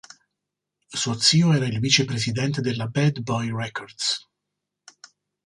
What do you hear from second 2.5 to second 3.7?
della Bad Boy